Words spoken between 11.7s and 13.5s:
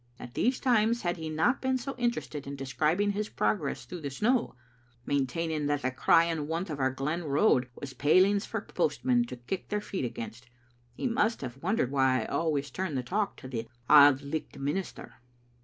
why I always turned the talk to